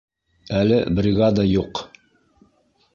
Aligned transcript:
Әле 0.61 0.79
бригада 1.01 1.47
юҡ? 1.51 1.85